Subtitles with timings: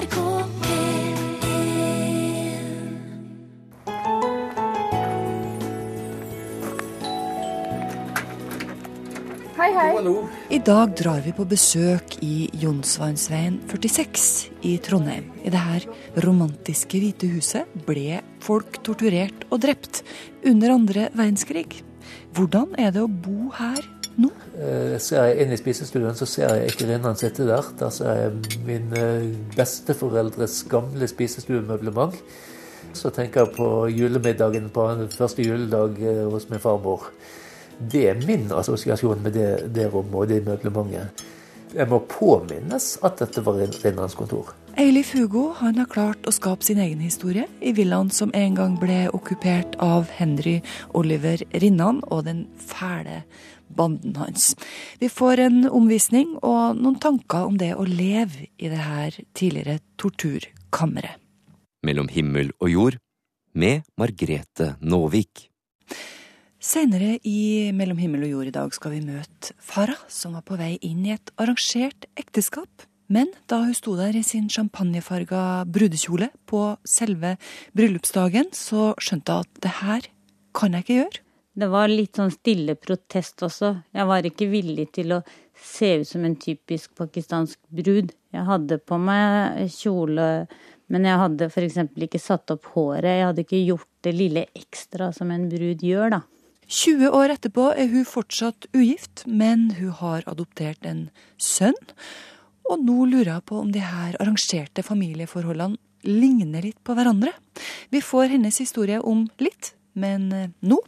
[0.00, 0.16] NRK
[0.64, 1.18] P1
[9.60, 9.90] Hei, hei.
[10.48, 14.24] I dag drar vi på besøk i Jonsveinsveien 46
[14.64, 15.28] i Trondheim.
[15.44, 15.84] I det her
[16.24, 20.00] romantiske hvite huset ble folk torturert og drept
[20.48, 21.82] under andre verdenskrig.
[22.32, 23.84] Hvordan er det å bo her
[24.16, 24.30] nå?
[24.58, 27.72] Eh, Ser jeg inn i spisestuen, så ser jeg ikke Rinnan sitte der.
[27.78, 32.16] Der ser jeg min eh, besteforeldres gamle spisestuemøblement.
[32.92, 37.10] Så tenker jeg på julemiddagen på første juledag eh, hos min farmor.
[37.80, 41.26] Det er min assosiasjon med det, det rommet og det møblementet.
[41.70, 44.50] Jeg må påminnes at dette var Rinnans kontor.
[44.78, 48.76] Eilif Hugo han har klart å skape sin egen historie i villaen som en gang
[48.80, 50.60] ble okkupert av Henry
[50.98, 53.22] Oliver Rinnan og den fæle
[53.76, 54.54] banden hans.
[55.00, 59.80] Vi får en omvisning og noen tanker om det å leve i det her tidligere
[60.00, 61.18] torturkammeret.
[61.86, 62.98] Mellom himmel og jord
[63.56, 65.46] med Margrete Nåvik.
[66.60, 70.58] Senere i Mellom himmel og jord i dag skal vi møte Farah, som var på
[70.60, 72.84] vei inn i et arrangert ekteskap.
[73.10, 77.34] Men da hun sto der i sin champagnefarga brudekjole på selve
[77.74, 80.06] bryllupsdagen, så skjønte hun at det her
[80.54, 81.24] kan jeg ikke gjøre.
[81.60, 83.74] Det var litt sånn stille protest også.
[83.92, 85.20] Jeg var ikke villig til å
[85.60, 88.14] se ut som en typisk pakistansk brud.
[88.32, 90.28] Jeg hadde på meg kjole,
[90.88, 91.80] men jeg hadde f.eks.
[92.06, 93.10] ikke satt opp håret.
[93.10, 96.22] Jeg hadde ikke gjort det lille ekstra som en brud gjør, da.
[96.70, 101.76] 20 år etterpå er hun fortsatt ugift, men hun har adoptert en sønn.
[102.70, 107.34] Og nå lurer jeg på om de her arrangerte familieforholdene ligner litt på hverandre.
[107.92, 110.80] Vi får hennes historie om litt, men eh, nå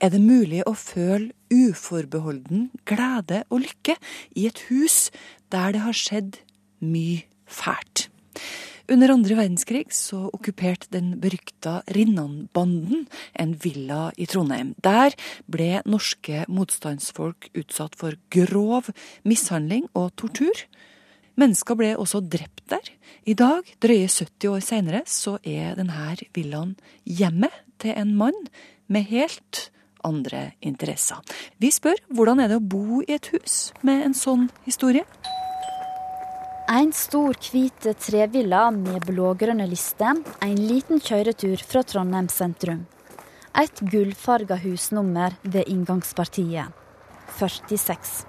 [0.00, 3.96] er det mulig å føle uforbeholden glede og lykke
[4.36, 5.10] i et hus
[5.54, 6.40] der det har skjedd
[6.84, 8.08] mye fælt.
[8.86, 14.76] Under andre verdenskrig så okkuperte den berykta Rinnan-banden en villa i Trondheim.
[14.78, 15.16] Der
[15.50, 18.92] ble norske motstandsfolk utsatt for grov
[19.26, 20.54] mishandling og tortur.
[21.36, 22.92] Mennesker ble også drept der.
[23.26, 28.46] I dag, drøye 70 år seinere, så er denne villaen hjemmet til en mann
[28.86, 29.70] med helt
[30.06, 31.18] andre interesser.
[31.58, 35.06] Vi spør hvordan er det å bo i et hus med en sånn historie?
[36.66, 42.80] En stor, hvit trevilla med blågrønne lister, en liten kjøretur fra Trondheim sentrum.
[43.56, 46.74] Et gullfarga husnummer ved inngangspartiet.
[47.38, 48.26] 46.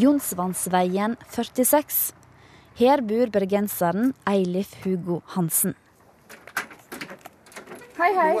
[0.00, 2.00] Jonsvannsveien 46.
[2.80, 5.76] Her bor bergenseren Eilif Hugo Hansen.
[8.00, 8.32] Hei, hei.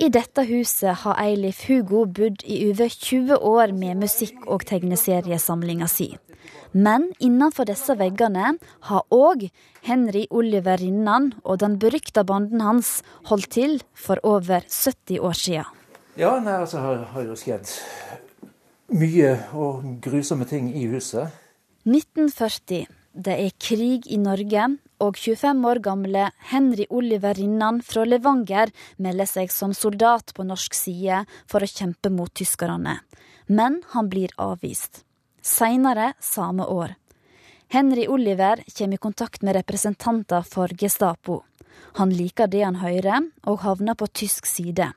[0.00, 5.88] I dette huset har Eilif Hugo bodd i over 20 år med musikk- og tegneseriesamlinga
[5.92, 6.06] si.
[6.72, 8.54] Men innenfor disse veggene
[8.88, 9.44] har òg
[9.84, 15.66] Henry Oliver Rinnan og den berykta banden hans holdt til for over 70 år sia.
[16.16, 17.68] Ja, nei, altså har, har jo skjedd
[18.96, 21.28] mye og grusomme ting i huset.
[21.84, 22.86] 1940.
[23.12, 29.28] Det er krig i Norge, og 25 år gamle Henry Oliver Rinnan fra Levanger melder
[29.28, 33.00] seg som soldat på norsk side for å kjempe mot tyskerne.
[33.48, 35.02] Men han blir avvist.
[35.42, 36.94] Seinere samme år.
[37.70, 41.42] Henry Oliver kommer i kontakt med representanter for Gestapo.
[41.98, 44.92] Han liker det han hører, og havner på tysk side.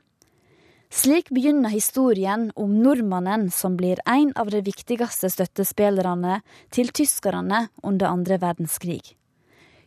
[0.94, 8.12] Slik begynner historien om nordmannen som blir en av de viktigste støttespillerne til tyskerne under
[8.13, 9.16] andre verdenskrig.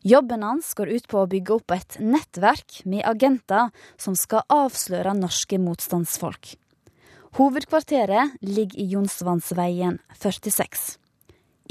[0.06, 5.17] Jobben hans går ut på å bygge opp et nettverk med agenter som skal avsløre
[5.19, 6.53] norske motstandsfolk.
[7.34, 10.84] Hovedkvarteret ligger i Jonsvannsveien 46.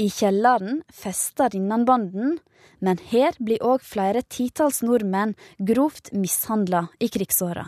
[0.04, 2.42] I kjelleren fester Rinnanbanden,
[2.84, 5.38] men her blir òg flere titalls nordmenn
[5.72, 7.64] grovt mishandla i krigsåra.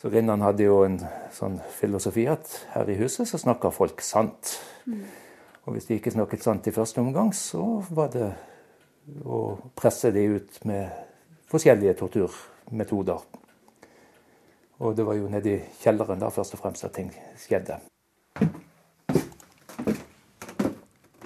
[0.00, 0.96] Så Rinnan hadde jo en
[1.36, 4.54] sånn filosofi at her i huset så snakker folk sant.
[5.68, 8.30] Og hvis de ikke snakket sant i første omgang, så var det
[9.24, 9.38] å
[9.78, 10.90] presse de ut med
[11.50, 13.22] forskjellige torturmetoder.
[14.82, 17.78] Og det var jo nede i kjelleren da først og fremst at ting skjedde.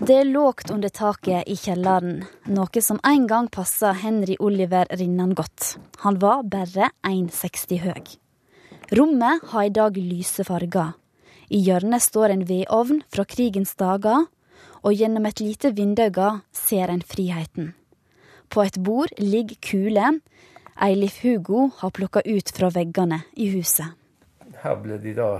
[0.06, 2.20] Det er lågt under taket i kjelleren,
[2.52, 5.78] noe som en gang passa Henry Oliver Rinnan godt.
[6.04, 8.12] Han var bare 1,60 høy.
[8.94, 10.92] Rommet har i dag lyse farger.
[11.48, 14.28] I hjørnet står en vedovn fra krigens dager,
[14.86, 17.72] og gjennom et lite vindauge ser en friheten.
[18.46, 20.20] På et bord ligger kuler
[20.82, 23.96] Eilif Hugo har plukka ut fra veggene i huset.
[24.62, 25.30] Her ble de da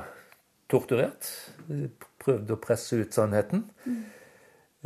[0.70, 1.28] torturert.
[1.68, 1.86] De
[2.22, 3.66] prøvde å presse ut sannheten.
[3.86, 4.04] Mm.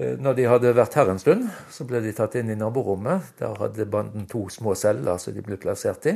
[0.01, 3.35] når de hadde vært her en stund, så ble de tatt inn i naborommet.
[3.39, 6.15] Der hadde banden to små celler som de ble plassert i.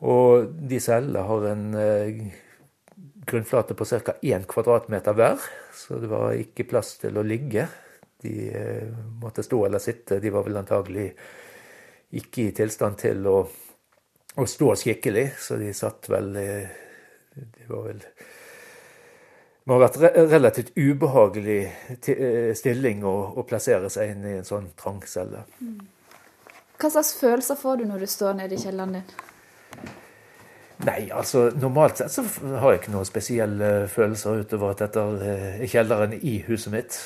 [0.00, 2.24] Og de cellene har en eh,
[3.30, 4.16] grunnflate på ca.
[4.22, 7.68] 1 kvadratmeter hver, så det var ikke plass til å ligge.
[8.20, 8.90] De eh,
[9.22, 10.20] måtte stå eller sitte.
[10.20, 11.08] De var vel antagelig
[12.20, 13.38] ikke i tilstand til å,
[14.36, 18.02] å stå skikkelig, så de satt vel De var vel
[19.60, 20.00] det må ha vært
[20.32, 21.60] relativt ubehagelig
[22.10, 25.44] eh, stilling å, å, plassere seg inn i en sånn trang celle.
[26.80, 29.12] Hva slags følelser får du når du står nede i kjelleren din?
[30.80, 32.24] Nei, altså normalt sett så
[32.62, 36.96] har jeg ikke noen spesielle følelser utover at dette er kjelleren i huset mitt.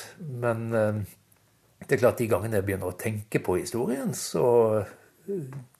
[0.43, 1.01] Men eh,
[1.83, 4.45] det er klart de gangene jeg begynner å tenke på historien, så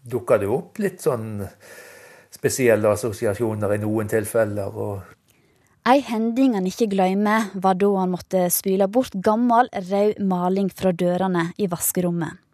[0.06, 1.40] dukker det opp litt sånn
[2.36, 4.76] spesielle assosiasjoner i noen tilfeller.
[4.76, 5.16] og
[5.88, 10.92] Ei hending han ikke glemmer, var da han måtte spyle bort gammel, rød maling fra
[10.92, 12.45] dørene i vaskerommet.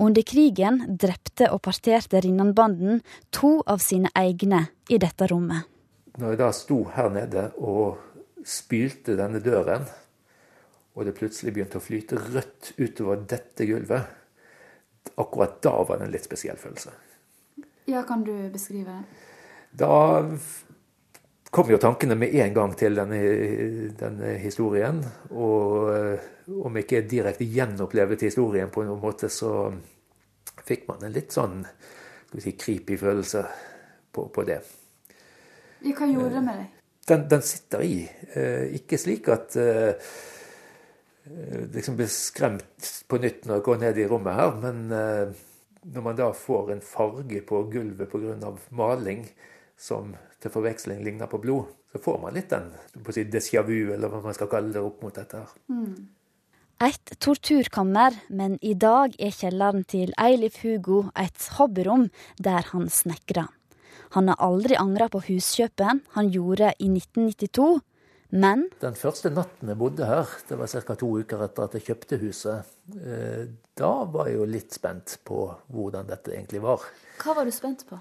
[0.00, 3.02] Under krigen drepte og parterte Rinnanbanden
[3.34, 5.66] to av sine egne i dette rommet.
[6.20, 8.00] Når jeg da sto her nede og
[8.46, 9.86] spylte denne døren,
[10.96, 14.16] og det plutselig begynte å flyte rødt utover dette gulvet,
[15.20, 16.92] akkurat da var det en litt spesiell følelse.
[17.88, 19.20] Ja, kan du beskrive det?
[19.80, 20.26] Da
[21.50, 23.20] kom jo tankene med en gang til denne,
[23.98, 25.00] denne historien.
[25.34, 26.28] Og eh,
[26.62, 29.70] om ikke direkte gjenopplevet historien på noen måte, så
[30.66, 33.44] fikk man en litt sånn skal vi si, creepy følelse
[34.14, 34.60] på, på det.
[35.82, 36.76] Hva gjorde det med deg?
[37.10, 37.96] Den, den sitter i.
[38.38, 39.58] Eh, ikke slik at
[41.74, 46.16] liksom blir skremt på nytt når jeg går ned i rommet her, men når man
[46.18, 48.50] da får en farge på gulvet pga.
[48.74, 49.26] maling
[49.78, 52.70] som til forveksling ligner på blod, så får man litt den
[53.04, 55.42] på si, déjà vu, eller hva man skal kalle det, opp mot dette.
[55.42, 55.54] her.
[55.68, 56.08] Mm.
[56.80, 62.08] Et torturkammer, men i dag er kjelleren til Eilif Hugo et hobbyrom
[62.40, 63.50] der han snekrer.
[64.16, 67.82] Han har aldri angra på huskjøpet han gjorde i 1992,
[68.30, 70.94] men Den første natten jeg bodde her, det var ca.
[70.94, 73.44] to uker etter at jeg kjøpte huset, eh,
[73.76, 76.86] da var jeg jo litt spent på hvordan dette egentlig var.
[77.20, 77.98] Hva var du spent på?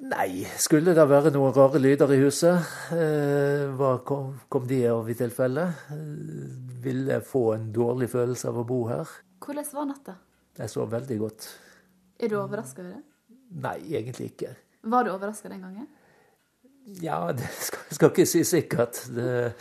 [0.00, 2.70] Nei, skulle det være noen rare lyder i huset?
[2.96, 5.66] Eh, hva kom, kom de av i tilfelle?
[5.92, 6.46] Eh,
[6.80, 9.10] ville jeg få en dårlig følelse av å bo her?
[9.44, 10.14] Hvordan var natta?
[10.56, 11.50] Jeg sov veldig godt.
[12.16, 13.02] Er du overraska over det?
[13.60, 14.54] Nei, egentlig ikke.
[14.88, 15.88] Var du overraska den gangen?
[16.98, 18.98] Ja, det skal, skal ikke si sikkert.
[19.14, 19.52] Det,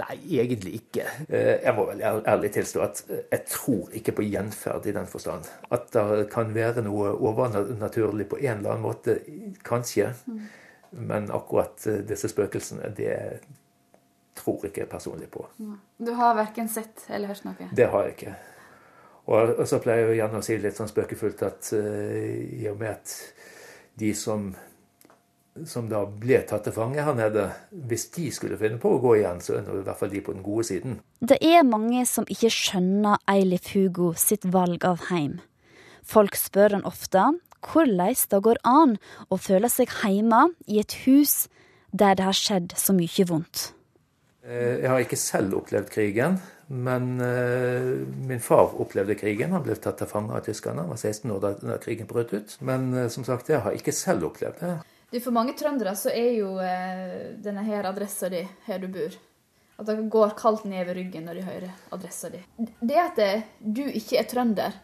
[0.00, 1.04] nei, egentlig ikke.
[1.28, 5.08] Eh, jeg må vel ærlig tilstå at eh, jeg tror ikke på gjenferd i den
[5.10, 5.48] forstand.
[5.74, 9.18] At det kan være noe overnaturlig på en eller annen måte,
[9.66, 10.12] kanskje.
[10.26, 10.40] Mm.
[11.04, 13.14] Men akkurat eh, disse spøkelsene, det
[14.38, 15.44] tror ikke jeg personlig på.
[15.98, 17.70] Du har verken sett eller hørt noe?
[17.76, 18.36] Det har jeg ikke.
[19.34, 23.12] Og så pleier jeg gjerne å si litt sånn spøkefullt at i og med at
[23.96, 24.50] de som
[25.66, 29.16] som da ble tatt til fange her nede, hvis de skulle finne på å gå
[29.20, 30.98] igjen, så er det i hvert fall de på den gode siden.
[31.22, 35.38] Det er mange som ikke skjønner Eilif Hugo sitt valg av heim.
[36.04, 37.30] Folk spør han ofte
[37.64, 38.98] hvordan det går an
[39.32, 41.46] å føle seg hjemme i et hus
[41.94, 43.70] der det har skjedd så mye vondt.
[44.44, 46.36] Eh, jeg har ikke selv opplevd krigen,
[46.68, 49.54] men eh, min far opplevde krigen.
[49.56, 50.84] Han ble tatt til fange av tyskerne.
[50.84, 52.58] Han var 16 år da krigen brøt ut.
[52.60, 54.74] Men eh, som sagt, jeg har ikke selv opplevd det.
[55.14, 59.12] Du, For mange trøndere så er jo eh, denne her adressa di her du bor.
[59.78, 62.40] At det går kaldt ned ved ryggen når de hører adressa di.
[62.58, 64.74] Det at det, du ikke er trønder,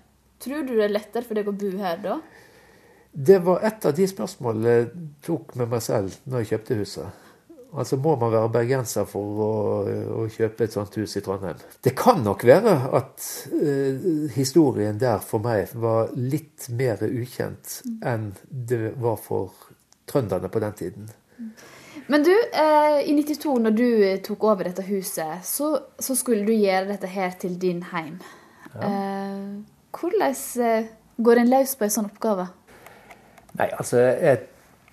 [0.42, 2.20] tror du det er lettere for deg å bo her da?
[3.10, 4.86] Det var et av de spørsmålene jeg
[5.26, 7.26] tok med meg selv når jeg kjøpte huset.
[7.70, 9.50] Altså Må man være bergenser for å,
[10.14, 11.58] å, kjøpe et sånt hus i Trondheim?
[11.82, 18.32] Det kan nok være at uh, historien der for meg var litt mer ukjent enn
[18.50, 19.69] det var for
[20.10, 21.10] trønderne på den tiden.
[22.10, 26.46] Men du, eh, i 92, når du eh, tok over dette huset, så, så, skulle
[26.46, 28.18] du gjøre dette her til din heim.
[28.74, 28.88] Ja.
[28.88, 29.44] Eh,
[29.94, 30.34] hvordan
[30.66, 30.88] eh,
[31.22, 32.48] går en løs på en sånn oppgave?
[33.58, 34.42] Nei, altså, jeg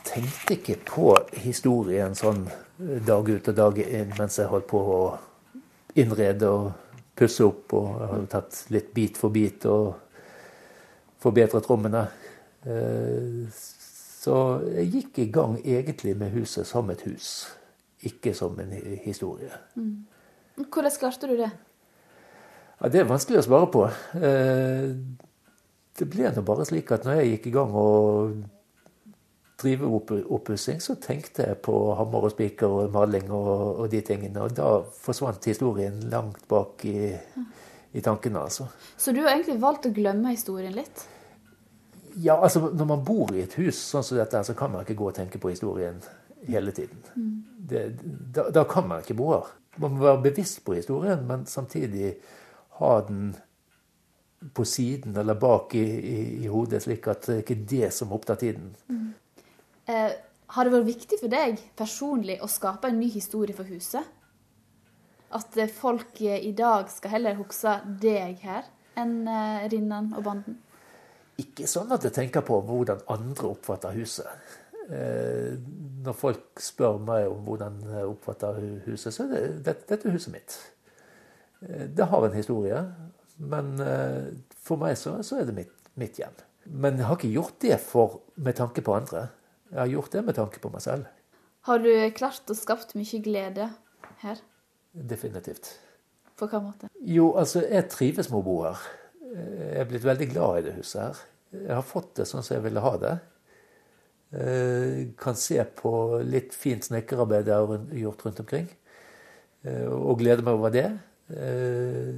[0.08, 4.82] tenkte ikke på historien sånn eh, dag ut og dag inn mens jeg holdt på
[4.82, 5.02] å
[5.98, 6.72] innrede og
[7.18, 9.96] pusse opp og har tatt litt bit for bit og
[11.24, 12.06] forbedret rommene.
[12.68, 13.48] Eh,
[14.28, 17.48] så jeg gikk i gang egentlig med huset som et hus,
[18.04, 18.74] ikke som en
[19.06, 19.54] historie.
[19.80, 20.04] Mm.
[20.58, 21.50] Hvordan klarte du det?
[22.82, 23.86] Ja, Det er vanskelig å svare på.
[24.20, 24.92] Eh,
[25.98, 28.36] det ble nå bare slik at når jeg gikk i gang og
[29.58, 29.90] drive
[30.38, 34.44] oppussing, så tenkte jeg på hammer og spiker og maling og, og, de tingene.
[34.44, 37.14] Og da forsvant historien langt bak i,
[37.98, 38.68] i tankene, altså.
[38.98, 41.08] Så du har egentlig valgt å glemme historien litt?
[42.24, 44.98] Ja, altså når man bor i et hus sånn som dette, så kan man ikke
[44.98, 46.00] gå og tenke på historien
[46.48, 47.02] hele tiden.
[47.16, 47.34] Mm.
[47.70, 47.84] Det,
[48.34, 49.52] da, da, kan man ikke bo her.
[49.78, 52.16] Man må være bevisst på historien, men samtidig
[52.80, 53.36] ha den
[54.54, 58.14] på siden eller bak i, i, i hodet, slik at det ikke er det som
[58.14, 58.72] opptar tiden.
[58.90, 59.10] Mm.
[59.90, 60.12] Eh,
[60.56, 64.06] har det vært viktig for deg personlig å skape en ny historie for huset?
[65.36, 70.24] At eh, folk eh, i dag skal heller huske deg her enn eh, Rinnan og
[70.26, 70.62] banden?
[71.42, 74.48] Ikke sånn at jeg tenker på hvordan andre oppfatter huset.
[74.88, 75.54] Eh,
[76.06, 80.58] når folk spør meg om hvordan jeg oppfatter huset, så er det dette, huset mitt.
[81.62, 82.82] Eh, det har en historie,
[83.38, 83.76] men
[84.50, 86.34] for meg så, så er det mitt, mitt hjem.
[86.68, 89.28] Men jeg har ikke gjort det for, med tanke på andre.
[89.72, 91.08] Jeg har gjort det med tanke på meg selv.
[91.68, 93.70] Har du klart å skapt mye glede
[94.24, 94.40] her?
[94.94, 95.74] Definitivt.
[96.38, 96.90] På hvilken måte?
[97.02, 98.84] Jo, altså, jeg trives med å bo her.
[99.34, 101.26] Jeg er blitt veldig glad i det huset her.
[101.56, 103.16] Jeg har fått det sånn som jeg ville ha det.
[104.28, 105.92] Jeg eh, kan se på
[106.28, 108.66] litt fint snekkerarbeid jeg har gjort rundt omkring,
[109.64, 110.90] eh, og glede meg over det.
[111.32, 112.12] Eh,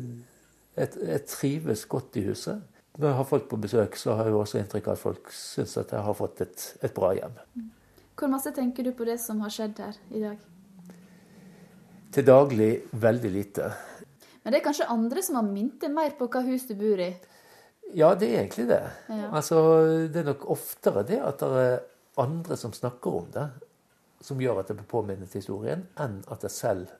[0.79, 2.65] jeg, jeg trives godt i huset.
[2.97, 5.77] Når jeg har folk på besøk, så har jeg også inntrykk av at folk syns
[5.79, 7.37] at jeg har fått et, et, bra hjem.
[8.19, 10.41] Hvor masse tenker du på det som har skjedd her i dag?
[12.11, 13.69] Til daglig veldig lite.
[14.49, 16.97] Men det er kanskje andre som har minnet deg mer på hva hus du bor
[16.97, 17.11] i?
[17.93, 18.79] Ja, det er egentlig det.
[19.05, 19.27] Ja.
[19.29, 19.57] Altså,
[20.09, 21.75] det er nok oftere det at det er
[22.23, 23.43] andre som snakker om det,
[24.25, 26.95] som gjør at jeg blir påminnet historien, enn at jeg selv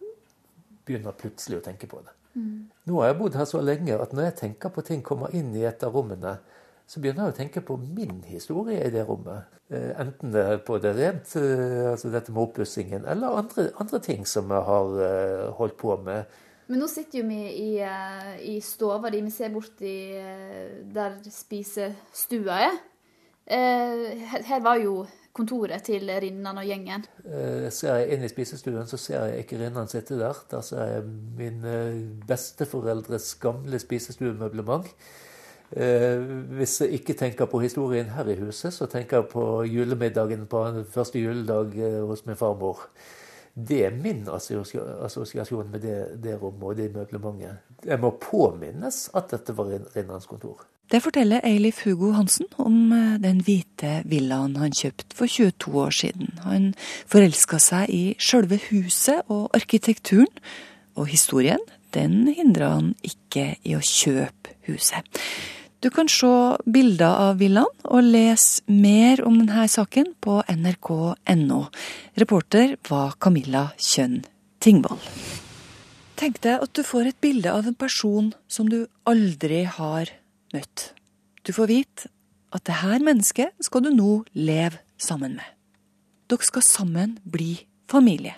[0.85, 2.13] begynner plutselig å tenke på det.
[2.35, 2.67] Mm.
[2.85, 5.49] Nå har jeg bodd her så lenge at når jeg tenker på ting kommer inn
[5.57, 6.35] i et av rommene,
[6.85, 9.57] så begynner jeg å tenke på min historie i det rommet.
[9.73, 14.03] Eh, enten det er på det rent, eh, altså dette med oppussingen, eller andre, andre,
[14.05, 16.29] ting som jeg har eh, holdt på med.
[16.69, 17.69] Men nå sitter jo vi i,
[18.53, 19.23] i stova di.
[19.25, 19.93] Vi ser borti
[20.93, 22.77] der spisestua er.
[23.49, 24.99] Her var jo
[25.39, 27.05] kontoret til Rinnan og gjengen?
[27.25, 30.37] Eh, ser jeg inn i spisestuen, så ser jeg ikke Rinnan sitte der.
[30.51, 31.07] Der ser jeg
[31.37, 34.89] min eh, besteforeldres gamle spisestuemøblement.
[35.69, 36.25] Eh,
[36.57, 40.65] hvis jeg ikke tenker på historien her i huset, så tenker jeg på julemiddagen på
[40.91, 41.77] første juledag
[42.09, 42.87] hos min farmor.
[43.53, 47.63] Det er min assosiasjon med det, det rommet og det møblementet.
[47.85, 50.65] Jeg må påminnes at dette var Rinnans kontor.
[50.89, 55.93] Det forteller Eilif Hugo Hansen om eh, den hvite villaen han kjøpte for 22 år
[55.93, 56.31] siden.
[56.47, 56.71] Han
[57.05, 60.31] forelska seg i sjølve huset og arkitekturen,
[60.97, 61.61] og historien
[61.93, 65.05] den hindra han ikke i å kjøpe huset.
[65.79, 66.27] Du kan se
[66.67, 71.59] bilder av villaen og lese mer om denne saken på nrk.no.
[72.19, 74.17] Reporter var Camilla Kjønn
[74.59, 74.99] Tingvoll.
[76.19, 80.11] Tenk deg at du får et bilde av en person som du aldri har
[80.51, 80.89] møtt.
[81.47, 82.11] Du får vite
[82.51, 85.47] at det her mennesket skal du nå leve sammen med.
[86.27, 87.53] Dere skal sammen bli
[87.87, 88.35] familie.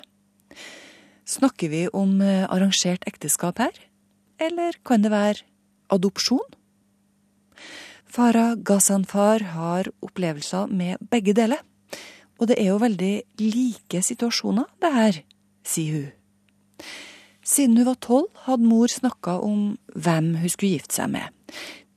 [1.26, 3.74] Snakker vi om eh, arrangert ekteskap her,
[4.38, 5.42] eller kan det være
[5.90, 6.61] adopsjon?
[8.12, 11.62] Farah Ghazanfar har opplevelser med begge deler.
[12.40, 15.20] Og det er jo veldig like situasjoner, det her,
[15.64, 16.88] sier hun.
[17.42, 21.30] Siden hun var tolv, hadde mor snakka om hvem hun skulle gifte seg med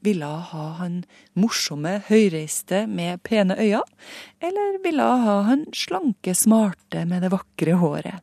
[0.06, 1.00] ville hun ha han
[1.40, 3.84] morsomme, høyreiste med pene øyne,
[4.44, 8.22] eller ville hun ha han slanke, smarte med det vakre håret?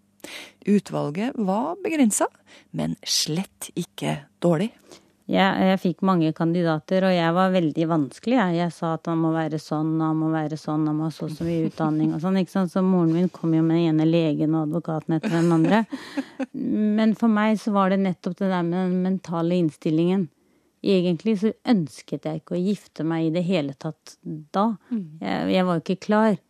[0.68, 2.28] Utvalget var begrensa,
[2.70, 4.70] men slett ikke dårlig.
[5.32, 8.36] Ja, jeg fikk mange kandidater, og jeg var veldig vanskelig.
[8.36, 11.14] Jeg, jeg sa at han må være sånn, han må være sånn, han må ha
[11.14, 12.36] så så mye utdanning og sånn.
[12.42, 12.72] ikke sant?
[12.74, 15.82] Så moren min kom jo med den ene legen og advokaten etter den andre.
[16.52, 20.28] Men for meg så var det nettopp det der med den mentale innstillingen.
[20.82, 24.74] Egentlig så ønsket jeg ikke å gifte meg i det hele tatt da.
[24.90, 25.04] Mm.
[25.22, 26.40] Jeg, jeg var jo ikke klar.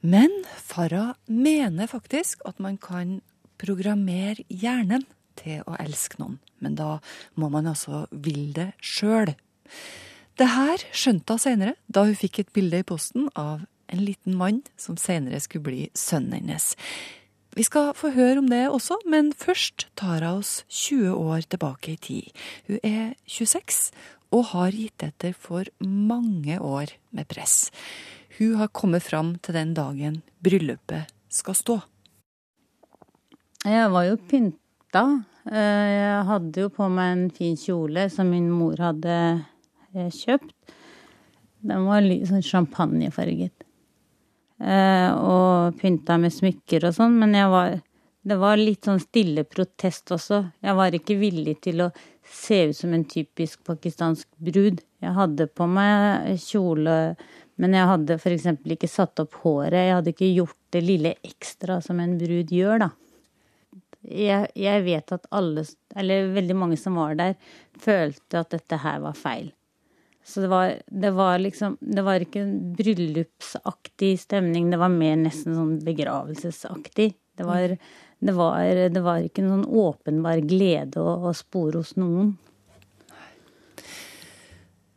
[0.00, 3.18] Men Farah mener faktisk at man kan
[3.60, 5.02] programmere hjernen
[5.40, 6.38] til å elske noen.
[6.60, 6.98] Men da
[7.40, 9.34] må man altså ville det sjøl.
[10.40, 14.36] Det her skjønte hun senere, da hun fikk et bilde i posten av en liten
[14.38, 16.74] mann som senere skulle bli sønnen hennes.
[17.58, 21.96] Vi skal få høre om det også, men først tar hun oss 20 år tilbake
[21.96, 22.42] i tid.
[22.68, 23.90] Hun er 26
[24.30, 27.72] og har gitt etter for mange år med press.
[28.38, 31.80] Hun har kommet fram til den dagen bryllupet skal stå.
[33.66, 35.04] Jeg var jo pynta.
[35.48, 39.16] Eh, jeg hadde jo på meg en fin kjole som min mor hadde
[39.94, 40.52] eh, kjøpt.
[41.64, 43.54] Den var litt sånn champagnefarget.
[44.60, 47.78] Eh, og pynta med smykker og sånn, men jeg var
[48.20, 50.42] Det var litt sånn stille protest også.
[50.60, 51.86] Jeg var ikke villig til å
[52.28, 54.82] se ut som en typisk pakistansk brud.
[55.00, 57.16] Jeg hadde på meg kjole,
[57.56, 58.44] men jeg hadde f.eks.
[58.76, 59.72] ikke satt opp håret.
[59.72, 62.90] Jeg hadde ikke gjort det lille ekstra som en brud gjør, da.
[64.00, 65.66] Jeg, jeg vet at alle,
[65.98, 67.34] eller veldig mange som var der,
[67.80, 69.50] følte at dette her var feil.
[70.24, 75.16] Så det var, det var liksom Det var ikke en bryllupsaktig stemning, det var mer
[75.20, 77.14] nesten sånn begravelsesaktig.
[77.40, 77.72] Det var,
[78.20, 82.34] det var, det var ikke noen åpenbar glede å, å spore hos noen.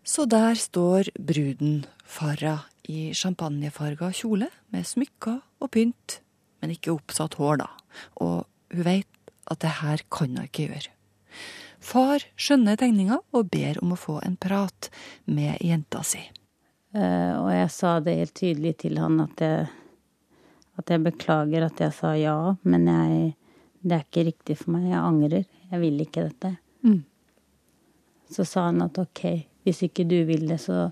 [0.03, 6.19] Så der står bruden, Farah, i champagnefarga kjole med smykker og pynt,
[6.59, 7.69] men ikke oppsatt hår, da.
[8.21, 8.43] Og
[8.73, 9.09] hun veit
[9.51, 10.91] at det her kan hun ikke gjøre.
[11.83, 14.87] Far skjønner tegninga og ber om å få en prat
[15.25, 16.21] med jenta si.
[16.93, 19.63] Uh, og jeg sa det helt tydelig til han at jeg,
[20.79, 23.33] at jeg beklager at jeg sa ja, men jeg,
[23.81, 24.91] det er ikke riktig for meg.
[24.93, 25.47] Jeg angrer.
[25.73, 26.53] Jeg vil ikke dette.
[26.85, 27.01] Mm.
[28.31, 29.25] Så sa han at ok,
[29.65, 30.91] hvis ikke du vil det, så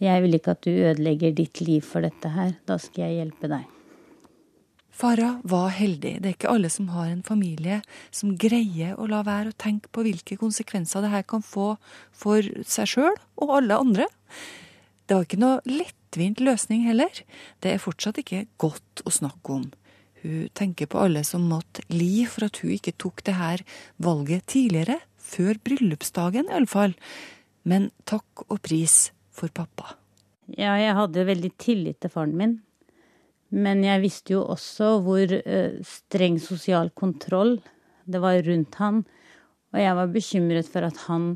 [0.00, 2.54] Jeg vil ikke at du ødelegger ditt liv for dette her.
[2.64, 3.66] Da skal jeg hjelpe deg.
[5.00, 6.18] Farah var heldig.
[6.20, 7.78] Det er ikke alle som har en familie
[8.12, 11.72] som greier å la være å tenke på hvilke konsekvenser det her kan få
[12.12, 14.08] for seg sjøl og alle andre.
[15.08, 17.22] Det var ikke noe lettvint løsning heller.
[17.64, 19.66] Det er fortsatt ikke godt å snakke om.
[20.20, 23.64] Hun tenker på alle som måtte li for at hun ikke tok det her
[24.04, 26.92] valget tidligere, før bryllupsdagen iallfall.
[27.64, 29.94] Men takk og pris for pappa.
[30.58, 32.58] Ja, jeg hadde veldig tillit til faren min.
[33.50, 37.56] Men jeg visste jo også hvor uh, streng sosial kontroll
[38.10, 39.02] det var rundt han.
[39.74, 41.32] Og jeg var bekymret for at han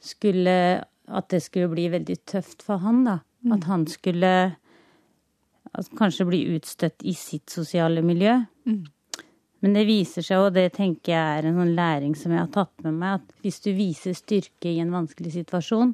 [0.00, 3.18] skulle At det skulle bli veldig tøft for han, da.
[3.44, 3.52] Mm.
[3.52, 4.56] At han skulle
[5.72, 8.38] altså, kanskje bli utstøtt i sitt sosiale miljø.
[8.64, 8.86] Mm.
[9.60, 12.48] Men det viser seg, og det tenker jeg er en sånn læring som jeg har
[12.52, 15.92] tatt med meg, at hvis du viser styrke i en vanskelig situasjon,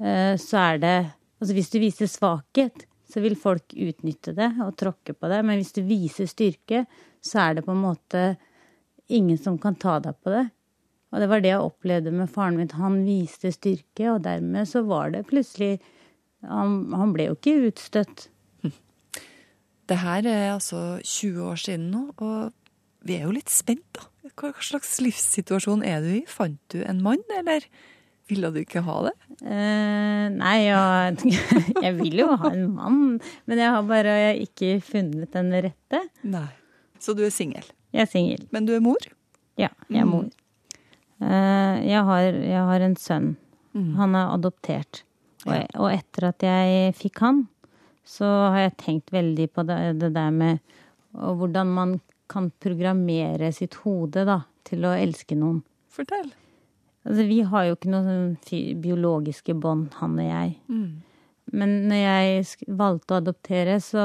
[0.00, 0.96] uh, så er det
[1.42, 5.42] Altså hvis du viser svakhet, så vil folk utnytte det og tråkke på det.
[5.44, 6.86] Men hvis du viser styrke,
[7.22, 8.24] så er det på en måte
[9.12, 10.46] ingen som kan ta deg på det.
[11.12, 12.72] Og det var det jeg opplevde med faren min.
[12.80, 15.78] Han viste styrke, og dermed så var det plutselig
[16.42, 18.24] Han, han ble jo ikke utstøtt.
[19.86, 22.50] Det her er altså 20 år siden nå, og
[23.06, 24.08] vi er jo litt spent, da.
[24.38, 26.24] Hva slags livssituasjon er du i?
[26.26, 27.66] Fant du en mann, eller
[28.30, 29.12] ville du ikke ha det?
[29.42, 31.38] Uh, nei, jeg,
[31.86, 33.00] jeg vil jo ha en mann,
[33.50, 36.02] men jeg har bare ikke funnet den rette.
[36.22, 36.48] Nei.
[37.02, 37.66] Så du er singel?
[37.92, 38.44] Jeg er singel.
[38.54, 39.08] Men du er mor?
[39.58, 40.28] Ja, jeg er mor.
[41.22, 43.32] Uh, jeg, har, jeg, har, en sønn.
[43.74, 43.90] Mm.
[43.98, 45.02] Han er adoptert.
[45.46, 47.42] Og, og, etter at jeg fikk han,
[48.06, 50.62] så har jeg tenkt veldig på det, det der med
[51.12, 51.96] hvordan man
[52.30, 55.60] kan programmere sitt hode da, til å elske noen.
[55.92, 56.30] Fortell.
[57.02, 58.36] Altså, vi har jo ikke noen
[58.82, 60.52] biologiske bånd, han og jeg.
[60.70, 60.90] Mm.
[61.58, 64.04] Men når jeg valgte å adoptere, så,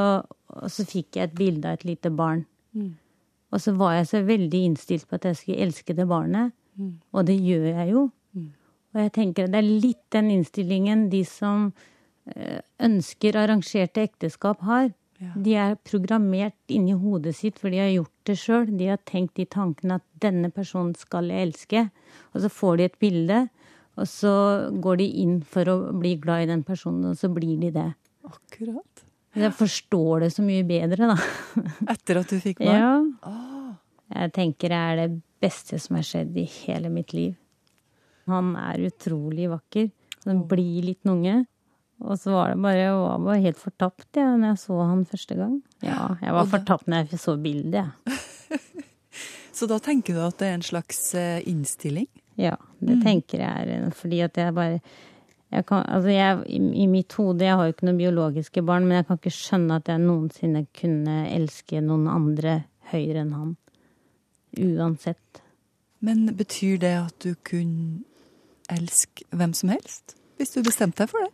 [0.66, 2.46] så, fikk jeg et bilde av et lite barn.
[2.74, 2.96] Mm.
[3.54, 6.56] Og så var jeg så veldig innstilt på at jeg skulle elske det barnet.
[6.78, 6.96] Mm.
[7.14, 8.08] Og det gjør jeg jo.
[8.34, 8.50] Mm.
[8.94, 11.70] Og jeg tenker at det er litt den innstillingen de som
[12.34, 14.90] eh, ønsker arrangerte ekteskap, har.
[15.18, 15.32] Ja.
[15.34, 18.68] De er programmert inni hodet sitt, for de har gjort det sjøl.
[18.78, 21.90] De har tenkt de tankene at 'denne personen skal jeg elske'.
[22.36, 23.40] Og så får de et bilde,
[23.98, 24.34] og så
[24.78, 27.90] går de inn for å bli glad i den personen, og så blir de det.
[28.24, 29.04] Akkurat.
[29.38, 31.18] Jeg forstår det så mye bedre, da.
[31.94, 32.78] Etter at du fikk barn?
[32.78, 32.94] Ja.
[33.26, 33.74] Oh.
[34.14, 37.36] Jeg tenker det er det beste som har skjedd i hele mitt liv.
[38.28, 39.90] Han er utrolig vakker.
[40.28, 41.46] Han blir litt unge.
[42.06, 45.04] Og så var det bare Jeg var bare helt fortapt ja, når jeg så han
[45.10, 45.58] første gang.
[45.82, 48.18] Ja, jeg var fortapt når jeg så bildet, jeg.
[48.52, 48.86] Ja.
[49.58, 52.10] så da tenker du at det er en slags eh, innstilling?
[52.38, 53.04] Ja, det mm.
[53.06, 54.82] tenker jeg er fordi at jeg bare
[55.48, 58.84] jeg kan, altså jeg, i, i, mitt hode, jeg har jo ikke noen biologiske barn,
[58.84, 62.58] men jeg kan ikke skjønne at jeg noensinne kunne elske noen andre
[62.92, 63.54] høyere enn han.
[64.60, 65.42] Uansett.
[66.04, 68.04] Men betyr det at du kunne
[68.68, 70.18] elske hvem som helst?
[70.38, 71.32] Hvis du bestemte deg for det?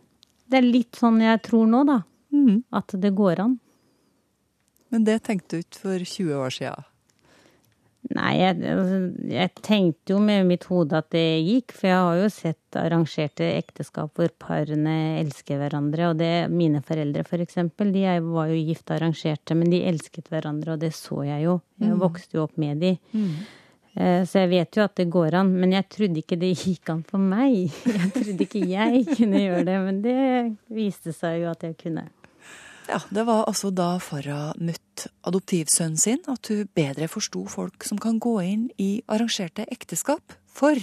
[0.50, 2.00] Det er litt sånn jeg tror nå, da.
[2.34, 2.64] Mm.
[2.74, 3.58] At det går an.
[4.92, 6.74] Men det tenkte du ikke for 20 år sia?
[8.12, 8.58] Nei, jeg,
[9.32, 11.72] jeg, tenkte jo med mitt hode at det gikk.
[11.72, 16.10] For jeg har jo sett arrangerte ekteskap hvor parene elsker hverandre.
[16.12, 20.76] Og det, mine foreldre for eksempel, de var jo gift arrangerte, men de elsket hverandre,
[20.76, 21.58] og det så jeg jo.
[21.80, 22.00] Jeg mm.
[22.04, 22.92] vokste jo opp med de.
[23.16, 23.32] Mm.
[23.94, 26.90] Eh, så jeg vet jo at det går an, men jeg trodde ikke det gikk
[26.90, 27.70] an for meg.
[27.86, 30.18] Jeg trodde ikke jeg kunne gjøre det, men det
[30.74, 32.08] viste seg jo at jeg kunne.
[32.88, 38.00] Ja, Det var altså da Farah møtte adoptivsønnen sin at hun bedre forsto folk som
[38.02, 40.36] kan gå inn i arrangerte ekteskap.
[40.44, 40.76] For,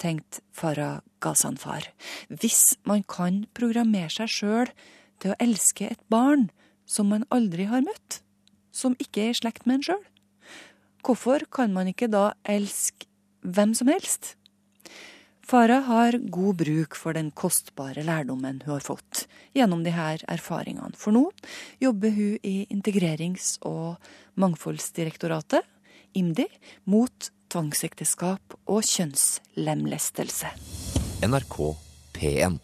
[0.00, 1.90] tenkte Farah Ghazanfar,
[2.30, 4.72] hvis man kan programmere seg sjøl
[5.22, 6.48] til å elske et barn
[6.88, 8.22] som man aldri har møtt,
[8.72, 10.02] som ikke er i slekt med en sjøl,
[11.02, 13.08] hvorfor kan man ikke da elske
[13.42, 14.36] hvem som helst?
[15.42, 20.94] Farah har god bruk for den kostbare lærdommen hun har fått gjennom disse erfaringene.
[20.96, 21.26] For nå
[21.82, 23.98] jobber hun i Integrerings- og
[24.38, 25.66] mangfoldsdirektoratet,
[26.14, 26.46] IMDi,
[26.86, 30.52] mot tvangsekteskap og kjønnslemlestelse.
[31.26, 31.56] NRK
[32.16, 32.60] P1.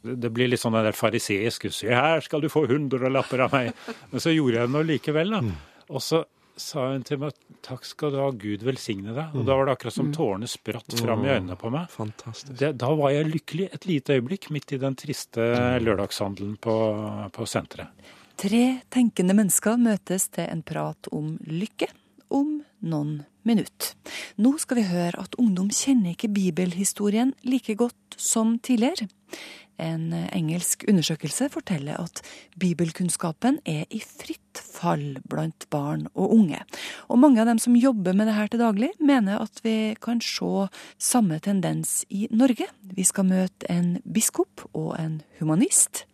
[0.00, 1.66] Det blir litt sånn der fariseisk.
[1.74, 3.74] Se her skal du få hundrelapper av meg.
[4.12, 5.42] Men så gjorde jeg det nå likevel, da.
[5.90, 6.22] Og så
[6.62, 9.34] sa hun til meg takk skal du ha, Gud velsigne deg.
[9.36, 11.90] Og da var det akkurat som tårene spratt fram i øynene på meg.
[11.92, 12.54] Fantastisk.
[12.60, 15.46] Det, da var jeg lykkelig et lite øyeblikk midt i den triste
[15.82, 16.76] lørdagshandelen på,
[17.34, 18.12] på senteret.
[18.40, 21.90] Tre tenkende mennesker møtes til en prat om lykke
[22.32, 23.92] om noen minutter.
[24.40, 29.08] Nå skal vi høre at ungdom kjenner ikke bibelhistorien like godt som tidligere.
[29.80, 32.20] En engelsk undersøkelse forteller at
[32.60, 36.60] bibelkunnskapen er i fritt fall blant barn og unge.
[37.08, 40.20] Og mange av dem som jobber med det her til daglig, mener at vi kan
[40.24, 40.68] se
[41.00, 42.68] samme tendens i Norge.
[42.96, 46.04] Vi skal møte en biskop og en humanist.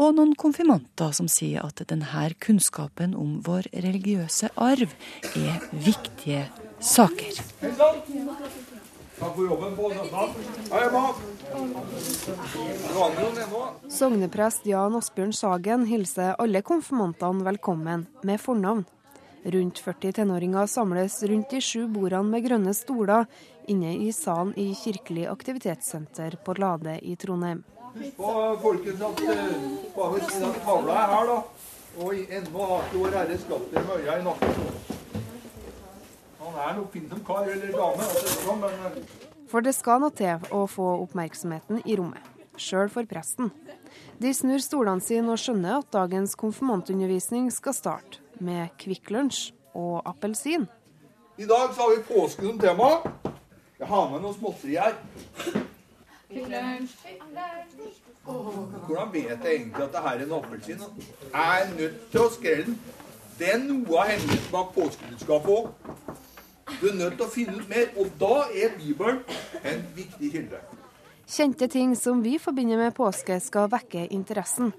[0.00, 4.90] Og noen konfirmanter som sier at denne kunnskapen om vår religiøse arv
[5.36, 6.46] er viktige
[6.80, 7.42] saker.
[9.22, 9.92] Takk for jobben på.
[10.70, 11.14] Hei, Emma.
[13.88, 18.82] Sogneprest Jan Asbjørn Sagen hilser alle konfirmantene velkommen med fornavn.
[19.44, 23.28] Rundt 40 tenåringer samles rundt de sju bordene med grønne stoler
[23.70, 27.62] inne i salen i Kirkelig aktivitetssenter på Lade i Trondheim.
[27.94, 28.32] Husk på,
[28.62, 31.38] folkens, at uh, bare siden at tavla er her, da.
[32.02, 34.91] Og ennå har ikke Vår Herre skapt dere med øya i nakken.
[36.42, 39.04] Han er en oppfinnsom kar eller dame, altså, sånn, men
[39.50, 42.24] For det skal noe til å få oppmerksomheten i rommet,
[42.58, 43.52] sjøl for presten.
[44.18, 50.00] De snur stolene sine og skjønner at dagens konfirmantundervisning skal starte med Kvikk Lunsj og
[50.08, 50.66] appelsin.
[51.38, 52.90] i dag så har vi påske som tema.
[53.78, 54.98] Jeg har med noen småtteri her.
[58.86, 60.82] Hvordan vet jeg egentlig at det her er en appelsin?
[61.32, 62.78] Jeg er nødt til å skrelle den.
[63.38, 65.72] Det er noe av hendelsen bak påskebudskapet òg.
[66.80, 69.20] Du er nødt til å finne ut mer, og da er Bibelen
[69.62, 70.62] en viktig kilde.
[71.32, 74.72] Kjente ting som vi forbinder med påske, skal vekke interessen.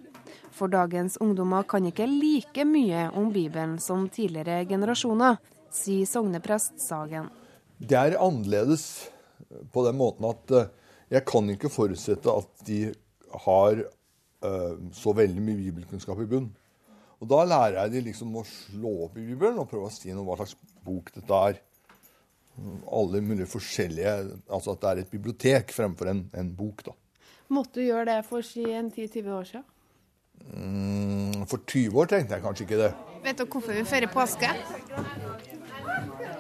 [0.54, 5.40] For dagens ungdommer kan ikke like mye om Bibelen som tidligere generasjoner,
[5.74, 7.32] sier sogneprest Sagen.
[7.82, 9.10] Det er annerledes
[9.74, 10.70] på den måten at eh,
[11.14, 12.80] jeg kan ikke forutsette at de
[13.48, 16.52] har eh, så veldig mye bibelkunnskap i bunn.
[17.24, 20.12] Og da lærer jeg de liksom å slå opp i Bibelen og prøve å si
[20.12, 21.62] noe om hva slags bok dette er.
[22.94, 24.12] Alle mulige forskjellige
[24.54, 26.94] Altså at det er et bibliotek fremfor en, en bok, da.
[27.54, 29.66] Måtte du gjøre det for si en 10-20 år siden?
[30.54, 32.92] Mm, for 20 år trengte jeg kanskje ikke det.
[33.24, 34.50] Vet dere hvorfor vi feirer påske?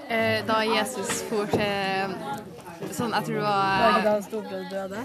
[0.09, 5.03] Eh, da Jesus for til sånn, jeg tror det var Var det da storebror døde?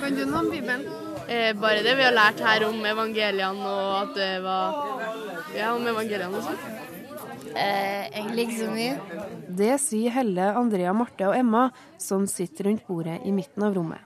[0.00, 0.84] Kan du noe om Bibelen?
[1.26, 4.76] Eh, bare det vi har lært her om evangeliene og at det var
[5.56, 6.60] Ja, om evangeliene og sånn.
[7.56, 9.22] Eh, egentlig ikke så mye.
[9.56, 14.02] Det sier Helle, Andrea, Marte og Emma, som sitter rundt bordet i midten av rommet.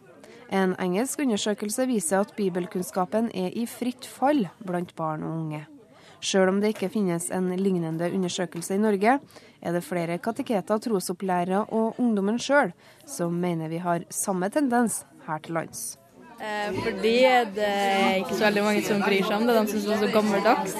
[0.50, 5.64] En engelsk undersøkelse viser at bibelkunnskapen er i fritt fall blant barn og unge.
[6.20, 9.18] Sjøl om det ikke finnes en lignende undersøkelse i Norge,
[9.60, 12.74] er det flere kateketer, trosopplærere og ungdommen sjøl
[13.08, 15.96] som mener vi har samme tendens her til lands.
[16.40, 17.16] Eh, fordi
[17.54, 19.56] det er ikke så veldig mange som bryr seg om det.
[19.58, 20.76] De syns det er så gammeldags.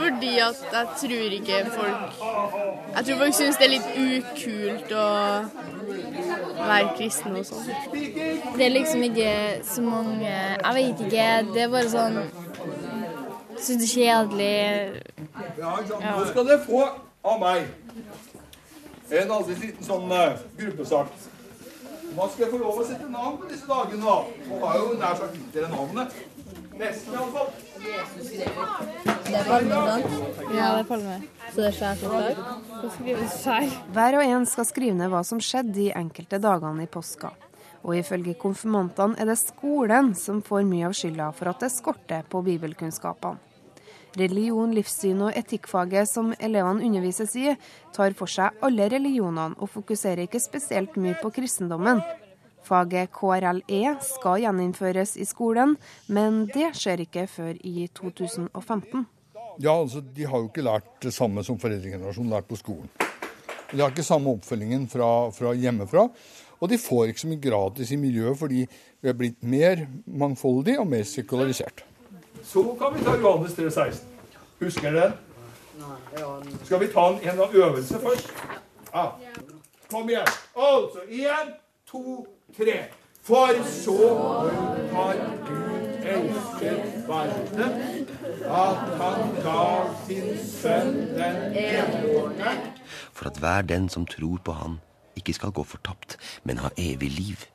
[0.00, 2.22] Fordi at jeg tror ikke folk
[2.96, 5.08] Jeg tror folk syns det er litt ukult å
[6.60, 7.68] være kristen og sånn.
[8.56, 9.34] Det er liksom ikke
[9.66, 11.28] så mange Jeg vet ikke.
[11.54, 12.20] Det er bare sånn
[13.60, 15.02] Syns det er kjedelig.
[15.60, 15.76] Ja?
[16.16, 16.84] Nå skal dere få
[17.20, 17.66] av meg
[19.10, 21.10] en aldri liten sånn uh, gruppesak.
[22.16, 24.46] Man skal få lov å sette navn på disse dagene, da.
[24.54, 26.14] Og har jo nær sagt gitt dere navnet.
[26.78, 27.50] Nesten, iallfall.
[27.80, 29.76] Det er palme?
[30.52, 31.16] Ja, det er palme.
[31.50, 33.76] Så det er.
[33.94, 37.32] Hver og en skal skrive ned hva som skjedde de enkelte dagene i påska.
[37.80, 42.26] Og ifølge konfirmantene er det skolen som får mye av skylda for at det skorter
[42.28, 43.40] på bibelkunnskapene.
[44.18, 47.52] Religion, livssyn og etikkfaget som elevene undervises i,
[47.94, 52.02] tar for seg alle religionene og fokuserer ikke spesielt mye på kristendommen.
[52.70, 55.74] Faget KRLE skal gjeninnføres i skolen,
[56.06, 59.06] men det skjer ikke før i 2015.
[59.60, 62.86] Ja, altså, De har jo ikke lært det samme som foreldregenerasjonen lært på skolen.
[63.72, 66.06] De har ikke samme oppfølgingen fra, fra hjemmefra.
[66.60, 68.64] Og de får ikke så mye gratis i miljøet fordi
[69.00, 71.84] vi er blitt mer mangfoldig og mer sekularisert.
[72.44, 74.02] Så kan vi ta Johannes 3,16.
[74.60, 76.56] Husker dere den?
[76.64, 78.30] Skal vi ta en, en øvelse først?
[78.92, 79.06] Ja.
[79.90, 80.28] Kom igjen.
[80.56, 81.54] Altså én,
[81.90, 82.26] to,
[82.56, 82.78] tre.
[83.22, 83.96] For så
[84.92, 88.06] har Gud elsket verden,
[88.48, 89.64] at han ga
[90.06, 92.54] sin sønn den enbårne.
[93.12, 94.80] For at hver den som tror på Han,
[95.16, 97.46] ikke skal gå fortapt, men ha evig liv.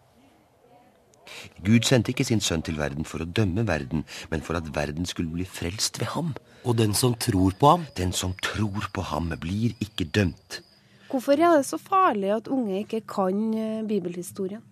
[1.66, 5.10] Gud sendte ikke sin sønn til verden for å dømme verden, men for at verden
[5.10, 6.36] skulle bli frelst ved ham.
[6.64, 7.90] Og den som tror på ham?
[7.98, 10.62] Den som tror på ham, blir ikke dømt.
[11.10, 14.64] Hvorfor er det så farlig at unge ikke kan eh, bibelhistorien?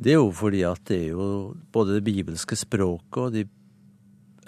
[0.00, 1.24] Det er jo fordi at det er jo
[1.72, 3.42] både det bibelske språket og de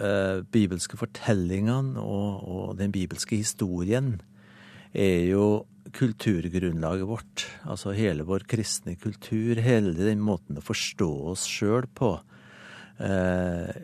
[0.00, 4.14] eh, bibelske fortellingene og, og, den bibelske historien
[4.96, 7.44] er jo kulturgrunnlaget vårt.
[7.68, 12.14] Altså hele vår kristne kultur, hele den måten å forstå oss sjøl på,
[13.04, 13.82] eh,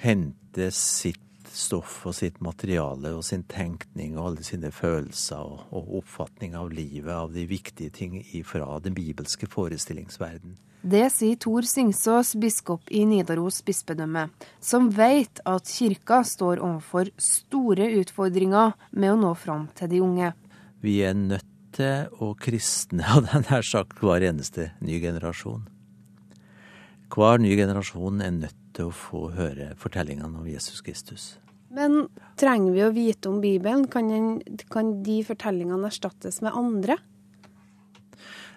[0.00, 1.20] henter sitt
[1.52, 6.72] stoff og sitt materiale og sin tenkning og alle sine følelser og, og oppfatning av
[6.72, 10.56] livet, av de viktige ting fra den bibelske forestillingsverden.
[10.82, 14.26] Det sier Tor Singsås, biskop i Nidaros bispedømme,
[14.58, 20.32] som vet at kirka står overfor store utfordringer med å nå fram til de unge.
[20.82, 25.68] Vi er nødt til å kristne, hadde jeg nær sagt, hver eneste ny generasjon.
[27.12, 31.36] Hver ny generasjon er nødt til å få høre fortellingene om Jesus Kristus.
[31.72, 32.06] Men
[32.40, 33.86] trenger vi å vite om Bibelen?
[33.92, 36.98] Kan, den, kan de fortellingene erstattes med andre?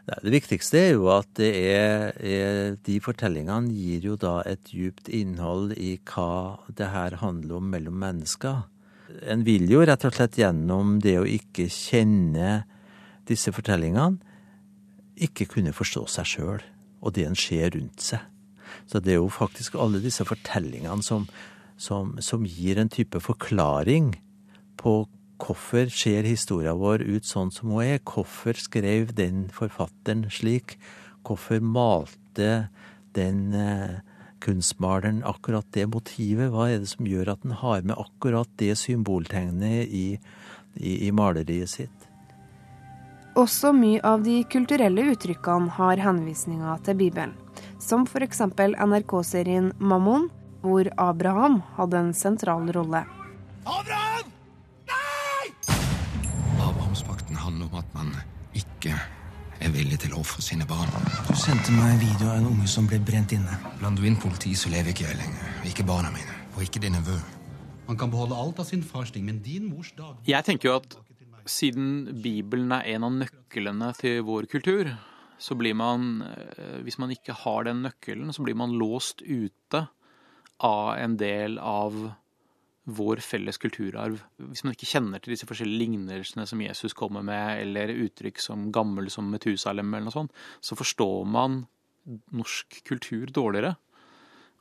[0.06, 5.10] Det viktigste er jo at det er, er, de fortellingene gir jo da et djupt
[5.10, 8.68] innhold i hva det her handler om mellom mennesker.
[9.26, 12.66] En vil jo rett og slett gjennom det å ikke kjenne
[13.26, 14.22] disse fortellingene,
[15.16, 16.64] ikke kunne forstå seg sjøl
[17.06, 18.35] og det en ser rundt seg.
[18.88, 21.28] Så det er jo faktisk alle disse fortellingene som,
[21.78, 24.14] som, som gir en type forklaring
[24.82, 25.04] på
[25.36, 27.98] Hvorfor ser historien vår ut sånn som hun er?
[28.08, 30.78] Hvorfor skrev den forfatteren slik?
[31.28, 32.70] Hvorfor malte
[33.18, 34.00] den eh,
[34.40, 36.54] kunstmaleren akkurat det motivet?
[36.54, 40.06] Hva er det som gjør at den har med akkurat det symboltegnet i,
[40.80, 42.05] i, i maleriet sitt?
[43.36, 47.34] Også mye av de kulturelle uttrykkene har henvisninger til Bibelen.
[47.84, 48.40] Som f.eks.
[48.48, 50.30] NRK-serien Mammon,
[50.64, 53.02] hvor Abraham hadde en sentral rolle.
[53.68, 54.32] Abraham!
[54.88, 55.52] Nei!
[56.64, 58.14] Abrahamspakten handler om at man
[58.56, 60.96] ikke er villig til å ofre sine barn.
[61.28, 63.60] Du sendte meg en video av en unge som ble brent inne.
[63.82, 65.52] Blander du inn politi, så lever ikke jeg lenger.
[65.68, 66.40] Ikke barna mine.
[66.56, 67.20] Og ikke din nevø.
[67.90, 70.78] Man kan beholde alt av sin fars ting, men din mors dag Jeg tenker jo
[70.80, 70.96] at
[71.46, 74.92] siden Bibelen er en av nøklene til vår kultur,
[75.38, 79.88] så blir man eh, Hvis man ikke har den nøkkelen, så blir man låst ute
[80.64, 81.98] av en del av
[82.86, 84.20] vår felles kulturarv.
[84.38, 88.70] Hvis man ikke kjenner til disse forskjellige lignelsene som Jesus kommer med, eller uttrykk som
[88.72, 91.64] gammel som Metusalem eller noe sånt, så forstår man
[92.06, 93.74] norsk kultur dårligere.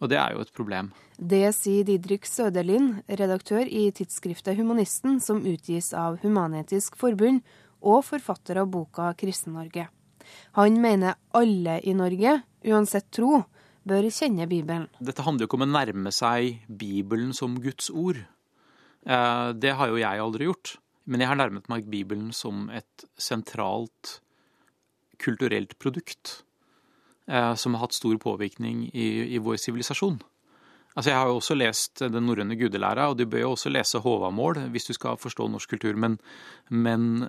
[0.05, 0.93] Og det er jo et problem.
[1.17, 7.41] Det sier Didrik Søderlind, redaktør i tidsskriftet Humanisten, som utgis av Human-Etisk Forbund,
[7.85, 9.87] og forfatter av boka Kristen-Norge.
[10.61, 12.37] Han mener alle i Norge,
[12.69, 13.43] uansett tro,
[13.85, 14.87] bør kjenne Bibelen.
[15.01, 18.21] Dette handler jo ikke om å nærme seg Bibelen som Guds ord.
[19.05, 20.77] Eh, det har jo jeg aldri gjort.
[21.05, 24.19] Men jeg har nærmet meg Bibelen som et sentralt
[25.21, 26.43] kulturelt produkt.
[27.27, 30.19] Eh, som har hatt stor påvirkning i, i vår sivilisasjon.
[30.95, 33.99] Altså Jeg har jo også lest den norrøne gudelæra, og du bør jo også lese
[33.99, 36.19] Håvamål hvis du skal forstå norsk kultur, men,
[36.69, 37.25] men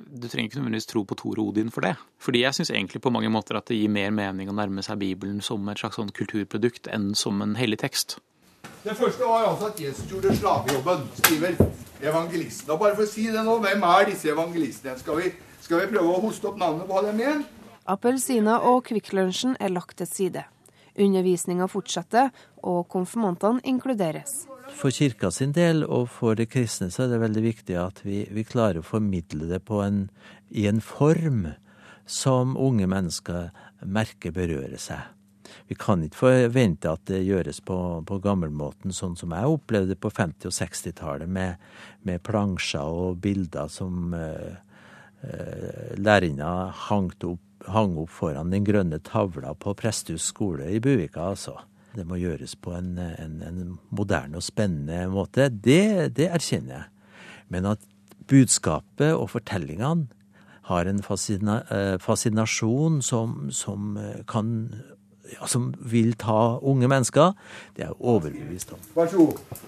[0.00, 1.92] du trenger ikke nødvendigvis tro på Thor og Odin for det.
[2.18, 4.98] Fordi jeg syns egentlig på mange måter at det gir mer mening å nærme seg
[5.04, 8.16] Bibelen som et slags sånn kulturprodukt enn som en hellig tekst.
[8.82, 11.60] Det første var altså at Jesus gjorde slavejobben, skriver
[12.00, 12.72] evangelisten.
[12.72, 14.96] Og bare for å si det nå, hvem er disse evangelistene?
[14.98, 17.44] Skal vi, skal vi prøve å hoste opp navnet på dem igjen?
[17.90, 20.44] Appelsiner og Kvikk Lunsjen er lagt til side.
[20.92, 22.28] Undervisninga fortsetter,
[22.62, 24.44] og konfirmantene inkluderes.
[24.78, 28.22] For kirka sin del og for det kristne så er det veldig viktig at vi,
[28.30, 30.04] vi klarer å formidle det en,
[30.50, 31.48] i en form
[32.06, 33.50] som unge mennesker
[33.82, 35.02] merker berører seg.
[35.66, 40.00] Vi kan ikke forvente at det gjøres på, på gammelmåten, sånn som jeg opplevde det
[40.00, 41.58] på 50- og 60-tallet, med,
[42.06, 44.54] med, plansjer og bilder som uh,
[45.24, 51.32] uh, lærerinna hangte opp hang opp foran den grønne tavla på Presthus skole i Buvika,
[51.32, 51.58] altså.
[51.92, 55.50] Det må gjøres på en, en, en moderne og spennende måte.
[55.52, 56.86] Det, det, erkjenner jeg.
[57.52, 57.84] Men at
[58.30, 60.08] budskapet og fortellingene
[60.70, 63.98] har en fascina, eh, fascinasjon som, som
[64.30, 64.54] kan
[65.32, 67.32] ja, som vil ta unge mennesker,
[67.76, 68.80] det er jeg overbevist om.
[68.96, 69.62] Vær så god.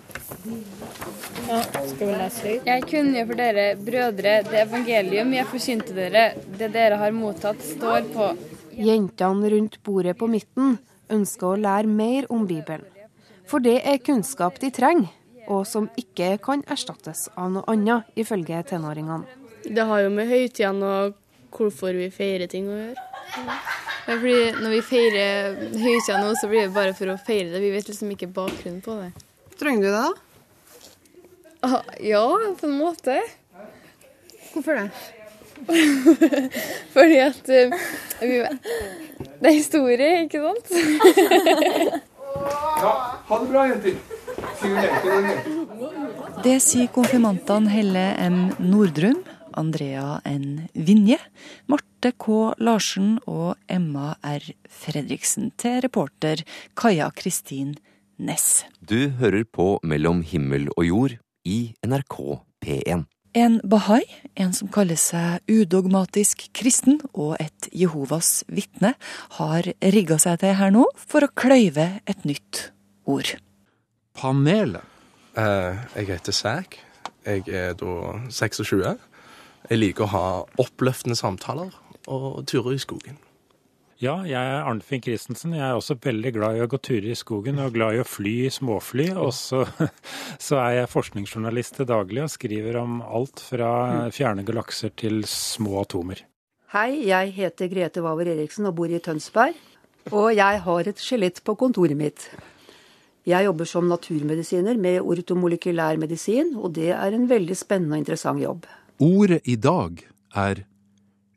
[1.49, 2.69] Ja, skal vi lese litt?
[2.69, 6.25] Jeg kunne jo for dere brødre det evangelium jeg forsynte dere,
[6.59, 8.31] det dere har mottatt, står på.
[8.75, 10.79] Jentene rundt bordet på midten
[11.13, 12.87] ønsker å lære mer om Bibelen.
[13.49, 15.11] For det er kunnskap de trenger,
[15.53, 19.41] og som ikke kan erstattes av noe annet, ifølge tenåringene.
[19.65, 21.19] Det har jo med høytidene og
[21.55, 23.14] hvorfor vi feirer ting å gjøre.
[23.35, 27.63] Ja, fordi Når vi feirer høytida nå, så blir det bare for å feire det.
[27.65, 29.11] Vi vet liksom ikke bakgrunnen på det.
[29.59, 30.09] Trenger du det, da?
[31.65, 32.25] Ah, ja,
[32.61, 33.19] på en måte.
[34.53, 34.89] Hvorfor det?
[36.95, 37.73] Fordi at uh,
[38.21, 38.41] vi,
[39.41, 40.67] Det er historie, ikke sant?
[42.83, 42.93] ja,
[43.31, 43.95] ha det bra, jenter.
[46.45, 48.39] Det sier konfirmantene Helle M.
[48.61, 49.23] Nordrum,
[49.57, 50.69] Andrea N.
[50.75, 51.19] Vinje,
[51.71, 52.55] Marte K.
[52.59, 54.51] Larsen og Emma R.
[54.69, 56.45] Fredriksen til reporter
[56.77, 57.75] Kaja Kristin
[58.19, 58.65] Næss.
[58.81, 62.21] Du hører på Mellom himmel og jord i NRK
[62.65, 63.05] P1.
[63.35, 64.05] En bahai,
[64.39, 68.93] en som kaller seg udogmatisk kristen og et Jehovas vitne,
[69.41, 72.69] har rigga seg til her nå for å kløyve et nytt
[73.11, 73.35] ord.
[74.15, 74.87] Panelet.
[75.35, 76.79] Eh, jeg heter Sæk.
[77.27, 78.95] Jeg er da 26.
[79.71, 80.27] Jeg liker å ha
[80.61, 81.73] oppløftende samtaler
[82.11, 83.17] og turer i skogen.
[84.03, 85.55] Ja, jeg er Arnfinn Christensen.
[85.57, 88.07] Jeg er også veldig glad i å gå turer i skogen og glad i å
[88.09, 89.07] fly i småfly.
[89.17, 89.63] Og så,
[90.47, 93.71] så er jeg forskningsjournalist til daglig og skriver om alt fra
[94.13, 96.21] fjerne galakser til små atomer.
[96.75, 99.57] Hei, jeg heter Grete Waver Eriksen og bor i Tønsberg.
[100.13, 102.29] Og jeg har et skjelett på kontoret mitt.
[103.25, 108.43] Jeg jobber som naturmedisiner med ortomolekylær medisin, og det er en veldig spennende og interessant
[108.43, 108.67] jobb.
[109.03, 110.05] Ordet i dag
[110.39, 110.61] er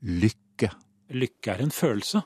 [0.06, 0.70] lykke.
[1.18, 2.22] Lykke er en følelse.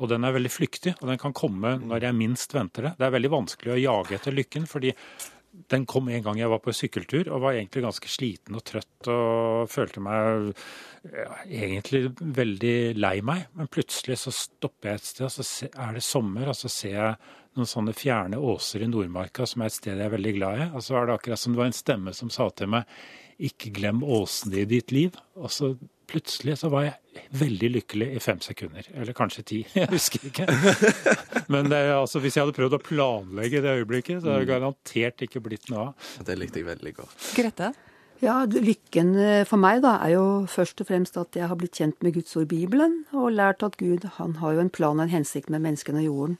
[0.00, 2.94] Og den er veldig flyktig, og den kan komme når jeg minst venter det.
[2.96, 4.94] Det er veldig vanskelig å jage etter lykken, fordi
[5.50, 9.08] den kom en gang jeg var på sykkeltur og var egentlig ganske sliten og trøtt
[9.10, 10.52] og følte meg
[11.10, 13.48] ja, egentlig veldig lei meg.
[13.58, 16.94] Men plutselig så stopper jeg et sted, og så er det sommer, og så ser
[16.94, 17.16] jeg
[17.58, 20.68] noen sånne fjerne åser i Nordmarka, som er et sted jeg er veldig glad i.
[20.70, 22.86] Og så var det akkurat som det var en stemme som sa til meg
[23.48, 25.16] ikke glem åsene i ditt liv.
[25.40, 25.74] Og så
[26.10, 28.86] plutselig så var jeg veldig lykkelig i fem sekunder.
[28.94, 30.48] Eller kanskje ti, jeg husker ikke.
[31.52, 35.24] Men det, altså, hvis jeg hadde prøvd å planlegge det øyeblikket, så hadde det garantert
[35.26, 36.10] ikke blitt noe av.
[36.26, 37.30] Det likte jeg veldig godt.
[37.38, 37.72] Grete?
[38.20, 39.14] Ja, Lykken
[39.48, 42.36] for meg da, er jo først og fremst at jeg har blitt kjent med Guds
[42.36, 45.64] ord, Bibelen, og lært at Gud han har jo en plan og en hensikt med
[45.64, 46.36] menneskene og jorden.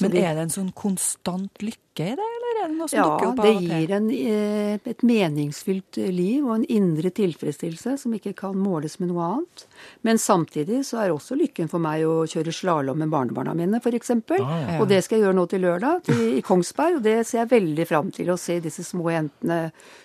[0.00, 3.04] Men er det en sånn konstant lykke i det, eller er det noe som ja,
[3.08, 3.66] dukker opp av og til?
[3.66, 8.58] Ja, det gir en, eh, et meningsfylt liv og en indre tilfredsstillelse som ikke kan
[8.58, 9.64] måles med noe annet.
[10.06, 14.14] Men samtidig så er også lykken for meg å kjøre slalåm med barnebarna mine, f.eks.
[14.14, 14.78] Ah, ja.
[14.80, 17.52] Og det skal jeg gjøre nå til lørdag til, i Kongsberg, og det ser jeg
[17.54, 18.30] veldig fram til.
[18.34, 19.60] Å se disse små jentene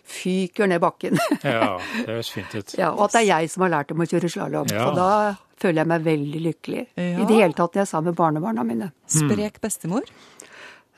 [0.10, 1.20] fyker ned bakken.
[1.44, 2.74] ja, det høres fint ut.
[2.80, 4.74] Ja, Og at det er jeg som har lært dem å kjøre slalåm.
[4.74, 4.90] Ja.
[4.90, 5.12] Så da
[5.60, 6.84] føler jeg meg veldig lykkelig.
[6.96, 7.08] Ja.
[7.20, 8.92] I det hele tatt når jeg er sammen med barnebarna mine.
[9.12, 10.08] Sprek bestemor?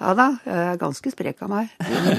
[0.01, 1.73] Ja da, jeg er ganske sprek av meg.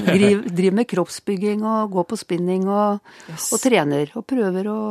[0.07, 3.49] Driver, driver med kroppsbygging og går på spinning og, yes.
[3.51, 4.13] og trener.
[4.15, 4.83] Og prøver å,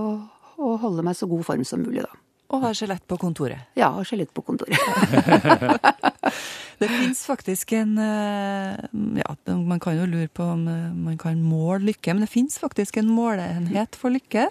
[0.58, 2.20] å, holde meg så god form som mulig, da.
[2.52, 3.70] Og har skjelett på kontoret?
[3.78, 4.76] Ja, har skjelett på kontoret.
[6.82, 12.12] det fins faktisk en Ja, man kan jo lure på om man kan måle lykke,
[12.12, 14.50] men det fins faktisk en måleenhet for lykke.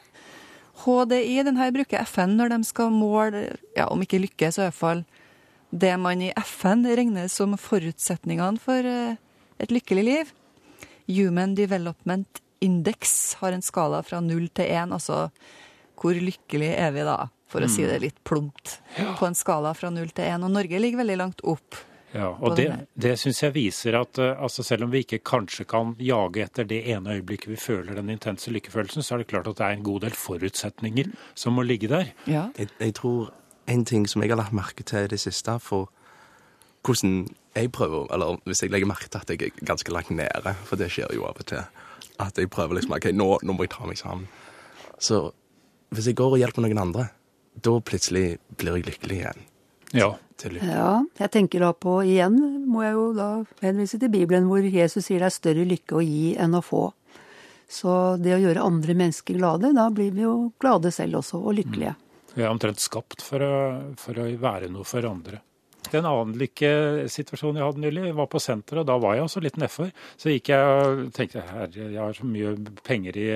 [0.82, 4.72] HDI den her bruker FN når de skal måle, ja, om ikke lykke, så i
[4.72, 5.06] hvert fall
[5.72, 9.20] det man i FN regner som forutsetningene for eh,
[9.62, 10.32] et lykkelig liv.
[11.12, 15.30] Human Development Index har en skala fra null til én, altså
[16.02, 17.18] hvor lykkelig er vi da,
[17.50, 18.80] for å si det litt plumpt,
[19.18, 20.46] på en skala fra null til én.
[20.46, 21.78] Og Norge ligger veldig langt opp.
[22.12, 22.68] Ja, og Det,
[23.00, 26.68] det syns jeg viser at uh, altså selv om vi ikke kanskje kan jage etter
[26.68, 29.78] det ene øyeblikket vi føler den intense lykkefølelsen, så er det klart at det er
[29.78, 32.12] en god del forutsetninger som må ligge der.
[32.28, 32.50] Ja.
[32.60, 33.32] Jeg, jeg, tror
[33.68, 35.90] en ting som jeg har lagt merke til i det siste, for
[36.86, 40.56] hvordan jeg prøver Eller hvis jeg legger merke til at jeg er ganske langt nede,
[40.66, 41.64] for det skjer jo av og til,
[42.20, 44.28] at jeg prøver liksom OK, nå, nå må jeg ta meg sammen.
[45.00, 45.32] Så
[45.92, 47.08] hvis jeg går og hjelper noen andre,
[47.60, 49.48] da plutselig blir jeg lykkelig igjen.
[49.92, 50.14] Ja.
[50.64, 50.92] ja.
[51.20, 52.38] Jeg tenker da på, igjen
[52.72, 56.06] må jeg jo da henvise til Bibelen, hvor Jesus sier det er større lykke å
[56.06, 56.86] gi enn å få.
[57.72, 61.60] Så det å gjøre andre mennesker glade, da blir vi jo glade selv også, og
[61.60, 61.96] lykkelige.
[62.36, 63.56] Jeg er omtrent skapt for å,
[64.00, 65.42] for å være noe for andre.
[65.92, 69.58] En annen lykkesituasjon jeg hadde nylig, var på senteret, og da var jeg også litt
[69.60, 69.90] nedfor.
[70.20, 72.54] Så gikk jeg og tenkte herre, jeg har så mye
[72.88, 73.28] penger i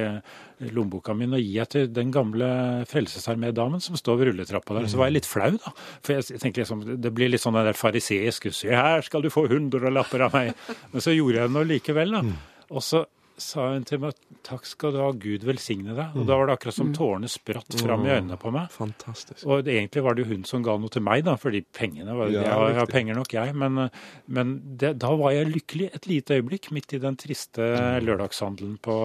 [0.69, 2.47] lommeboka mi, og gir jeg til den gamle
[2.87, 4.87] Frelsesarmé-damen som står ved rulletrappa der.
[4.91, 5.73] Så var jeg litt flau, da.
[6.05, 9.47] For jeg tenkte liksom, det blir litt sånn der fariseisk Se her skal du få
[9.51, 10.53] hundrelapper av meg.
[10.93, 12.23] Men så gjorde jeg det nå likevel, da.
[12.71, 13.03] Og så
[13.41, 16.15] sa hun til meg takk skal du ha, Gud velsigne deg.
[16.15, 18.69] Og da var det akkurat som tårene spratt fram i øynene på meg.
[18.73, 19.43] Fantastisk.
[19.47, 22.15] Og det, egentlig var det jo hun som ga noe til meg, da, fordi pengene
[22.15, 23.55] var, Ja, Jeg har, jeg har penger nok, jeg.
[23.61, 23.87] Men,
[24.27, 27.71] men det, da var jeg lykkelig et lite øyeblikk midt i den triste
[28.05, 28.99] lørdagshandelen på,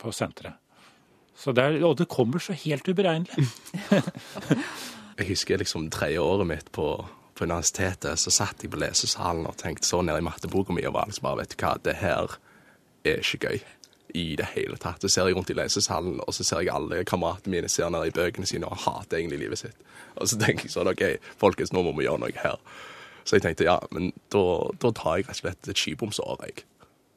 [0.00, 0.58] på senteret.
[1.40, 3.46] Så det er, og det kommer så helt uberegnelig.
[5.20, 6.84] Jeg husker liksom tredje året mitt på,
[7.36, 10.94] på universitetet, så satt jeg på lesesalen og tenkte så ned i matteboka mi og
[10.96, 12.38] var liksom bare, vet du hva, det her
[13.04, 13.60] er ikke gøy
[14.14, 15.02] i det hele tatt.
[15.02, 18.08] Så ser jeg rundt i lesesalen, og så ser jeg alle kameratene mine ser ned
[18.08, 19.84] i bøkene sine og hater egentlig livet sitt.
[20.16, 21.04] Og så tenker jeg sånn, OK,
[21.40, 22.58] folkens, nå må vi gjøre noe her.
[23.24, 24.42] Så jeg tenkte ja, men da,
[24.82, 26.64] da tar jeg rett og slett et skibomsår, jeg.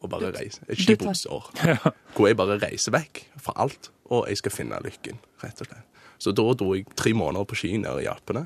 [0.04, 0.66] Og bare reiser.
[0.68, 1.50] Et skibomsår.
[2.16, 5.90] Hvor jeg bare reiser vekk fra alt, og jeg skal finne lykken, rett og slett.
[6.22, 8.46] Så da dro jeg tre måneder på ski nede i Alpene.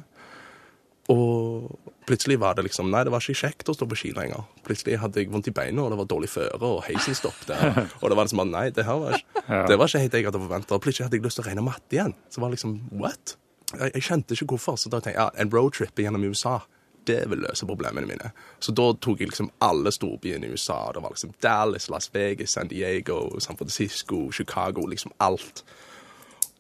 [1.08, 1.72] Og
[2.08, 4.44] plutselig var det liksom Nei, det var ikke kjekt å stå på ski lenger.
[4.68, 7.56] Plutselig hadde jeg vondt i beina, og det var dårlig føre, og heisen stoppet.
[8.02, 10.30] Og det var liksom Nei, det her var ikke, det var ikke helt det jeg
[10.30, 10.80] hadde forventa.
[10.84, 12.16] Plutselig hadde jeg lyst til å regne matte igjen.
[12.32, 13.38] Så var det liksom What?
[13.74, 14.80] Jeg, jeg kjente ikke hvorfor.
[14.80, 16.60] Så da tenkte jeg ja, en roadtrip gjennom USA.
[17.08, 18.32] Det vil løse problemene mine.
[18.60, 20.82] Så da tok jeg liksom alle storbyene i USA.
[20.92, 24.84] Det var liksom Dallas, Las Vegas, San Diego, San Francisco, Chicago.
[24.92, 25.64] Liksom alt.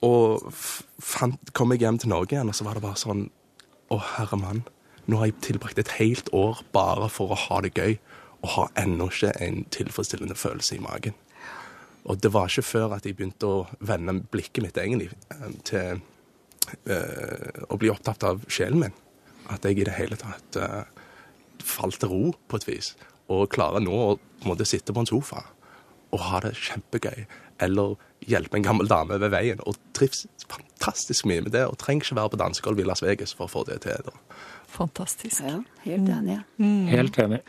[0.07, 3.27] Og fant, kom jeg hjem til Norge igjen, og så var det bare sånn
[3.87, 4.65] Å, herre mann.
[5.07, 7.95] Nå har jeg tilbrakt et helt år bare for å ha det gøy,
[8.43, 11.15] og har ennå ikke en tilfredsstillende følelse i magen.
[12.07, 15.99] Og det var ikke før at jeg begynte å vende blikket mitt egentlig eh, til
[16.87, 18.95] eh, å bli opptatt av sjelen min.
[19.51, 20.83] At jeg i det hele tatt eh,
[21.63, 22.93] falt til ro på et vis.
[23.31, 24.17] Og klarer nå å
[24.47, 25.43] måte sitte på en sofa
[26.15, 27.25] og ha det kjempegøy.
[27.63, 27.95] Eller
[28.27, 29.61] hjelpe en gammel dame ved veien.
[29.65, 31.65] Og trives fantastisk mye med det.
[31.67, 34.07] Og trenger ikke være på dansegulvet i Las Vegas for å få det til.
[34.07, 34.41] Da.
[34.77, 35.43] Fantastisk.
[35.45, 36.41] Ja, helt enig.
[36.91, 37.41] Helt enig.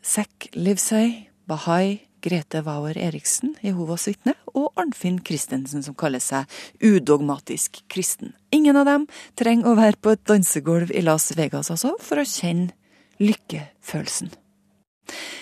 [0.00, 6.48] Sekk Livsøy, Bahai, Grete Wauer Eriksen, Jehovas vitne, og Arnfinn Christensen, som kaller seg
[6.84, 8.34] udogmatisk kristen.
[8.52, 9.06] Ingen av dem
[9.40, 12.74] trenger å være på et dansegulv i Las Vegas, altså, for å kjenne
[13.20, 14.32] lykkefølelsen.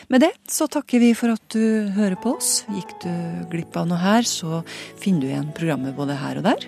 [0.08, 2.62] Med det så takker vi for at du hører på oss.
[2.72, 3.12] Gikk du
[3.52, 4.62] glipp av noe her, så
[4.96, 6.64] finner du igjen programmet både her og der.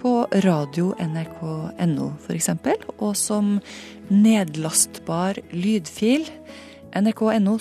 [0.00, 2.48] På radio nrk.no f.eks.,
[2.96, 3.58] og som
[4.08, 6.24] nedlastbar lydfil
[6.96, 7.58] nrk.no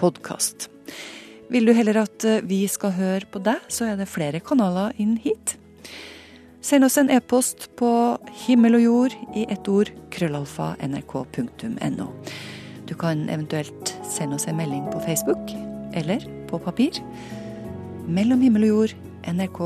[0.00, 0.70] podkast.
[1.52, 4.94] Vil du heller at eh, vi skal høre på deg, så er det flere kanaler
[5.02, 5.58] inn hit.
[6.64, 7.90] Send oss en e-post på
[8.46, 12.08] himmel og jord i ett ord krøllalfa nrk.no.
[12.90, 15.52] Du kan eventuelt sende oss en melding på Facebook
[15.94, 16.98] eller på papir.
[18.10, 18.94] Mellom himmel og jord,
[19.30, 19.60] NRK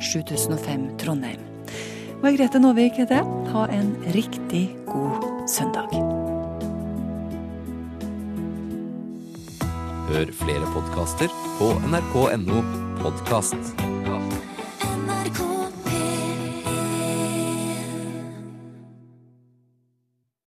[0.00, 1.44] 7005 Trondheim.
[2.22, 3.52] Margrethe Nåvik heter jeg.
[3.52, 5.92] Ha en riktig god søndag.
[10.10, 12.64] Hør flere podkaster på nrk.no
[13.04, 13.99] podkast.